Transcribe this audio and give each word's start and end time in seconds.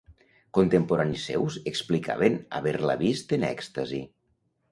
Contemporanis 0.57 1.25
seus 1.31 1.57
explicaven 1.71 2.39
d’haver-la 2.39 2.97
vist 3.05 3.35
en 3.39 3.47
èxtasi. 3.53 4.01